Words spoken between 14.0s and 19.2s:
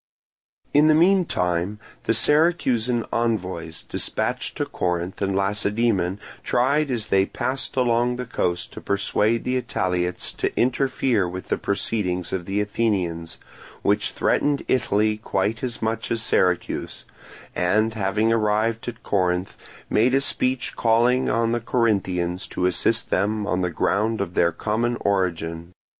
threatened Italy quite as much as Syracuse, and having arrived at